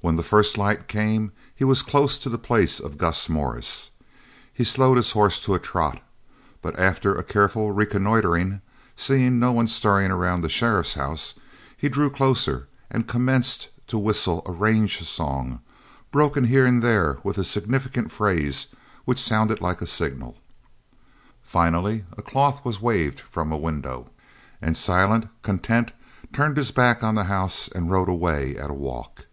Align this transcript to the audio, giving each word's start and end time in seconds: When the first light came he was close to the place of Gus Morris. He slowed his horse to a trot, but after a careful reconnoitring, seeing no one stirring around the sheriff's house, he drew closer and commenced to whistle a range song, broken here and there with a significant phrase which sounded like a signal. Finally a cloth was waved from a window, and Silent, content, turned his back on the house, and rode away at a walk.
When 0.00 0.14
the 0.14 0.22
first 0.22 0.56
light 0.56 0.86
came 0.86 1.32
he 1.52 1.64
was 1.64 1.82
close 1.82 2.20
to 2.20 2.28
the 2.28 2.38
place 2.38 2.78
of 2.78 2.98
Gus 2.98 3.28
Morris. 3.28 3.90
He 4.54 4.62
slowed 4.62 4.96
his 4.96 5.10
horse 5.10 5.40
to 5.40 5.54
a 5.54 5.58
trot, 5.58 6.00
but 6.62 6.78
after 6.78 7.14
a 7.16 7.24
careful 7.24 7.72
reconnoitring, 7.72 8.60
seeing 8.94 9.38
no 9.40 9.50
one 9.50 9.66
stirring 9.66 10.12
around 10.12 10.40
the 10.42 10.48
sheriff's 10.48 10.94
house, 10.94 11.34
he 11.76 11.88
drew 11.88 12.10
closer 12.10 12.68
and 12.88 13.08
commenced 13.08 13.70
to 13.88 13.98
whistle 13.98 14.40
a 14.46 14.52
range 14.52 15.02
song, 15.02 15.60
broken 16.12 16.44
here 16.44 16.64
and 16.64 16.80
there 16.80 17.18
with 17.24 17.36
a 17.36 17.42
significant 17.42 18.12
phrase 18.12 18.68
which 19.04 19.18
sounded 19.20 19.60
like 19.60 19.82
a 19.82 19.86
signal. 19.86 20.38
Finally 21.42 22.04
a 22.16 22.22
cloth 22.22 22.64
was 22.64 22.80
waved 22.80 23.18
from 23.18 23.50
a 23.50 23.58
window, 23.58 24.08
and 24.62 24.76
Silent, 24.76 25.26
content, 25.42 25.90
turned 26.32 26.56
his 26.56 26.70
back 26.70 27.02
on 27.02 27.16
the 27.16 27.24
house, 27.24 27.66
and 27.66 27.90
rode 27.90 28.08
away 28.08 28.56
at 28.56 28.70
a 28.70 28.74
walk. 28.74 29.24